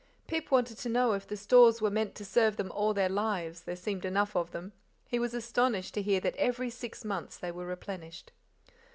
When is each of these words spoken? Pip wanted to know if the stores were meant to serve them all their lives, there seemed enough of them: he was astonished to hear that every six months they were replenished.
Pip 0.25 0.49
wanted 0.49 0.79
to 0.79 0.89
know 0.89 1.11
if 1.13 1.27
the 1.27 1.37
stores 1.37 1.79
were 1.79 1.91
meant 1.91 2.15
to 2.15 2.25
serve 2.25 2.57
them 2.57 2.71
all 2.71 2.91
their 2.91 3.07
lives, 3.07 3.61
there 3.65 3.75
seemed 3.75 4.03
enough 4.03 4.35
of 4.35 4.49
them: 4.49 4.73
he 5.07 5.19
was 5.19 5.35
astonished 5.35 5.93
to 5.93 6.01
hear 6.01 6.19
that 6.21 6.35
every 6.37 6.71
six 6.71 7.05
months 7.05 7.37
they 7.37 7.51
were 7.51 7.67
replenished. 7.67 8.31